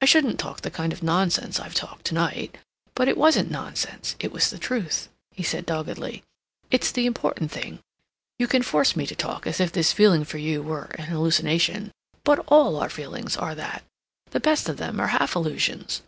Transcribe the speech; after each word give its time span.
I 0.00 0.04
shouldn't 0.06 0.38
talk 0.38 0.60
the 0.60 0.70
kind 0.70 0.92
of 0.92 1.02
nonsense 1.02 1.58
I've 1.58 1.74
talked 1.74 2.04
to 2.04 2.14
night.... 2.14 2.56
But 2.94 3.08
it 3.08 3.16
wasn't 3.16 3.50
nonsense. 3.50 4.14
It 4.20 4.30
was 4.30 4.48
the 4.48 4.58
truth," 4.60 5.08
he 5.32 5.42
said 5.42 5.66
doggedly. 5.66 6.22
"It's 6.70 6.92
the 6.92 7.04
important 7.04 7.50
thing. 7.50 7.80
You 8.38 8.46
can 8.46 8.62
force 8.62 8.94
me 8.94 9.08
to 9.08 9.16
talk 9.16 9.44
as 9.44 9.58
if 9.58 9.72
this 9.72 9.92
feeling 9.92 10.22
for 10.22 10.38
you 10.38 10.62
were 10.62 10.92
an 11.00 11.06
hallucination, 11.06 11.90
but 12.22 12.44
all 12.46 12.76
our 12.76 12.88
feelings 12.88 13.36
are 13.36 13.56
that. 13.56 13.82
The 14.30 14.38
best 14.38 14.68
of 14.68 14.76
them 14.76 15.00
are 15.00 15.08
half 15.08 15.34
illusions. 15.34 16.02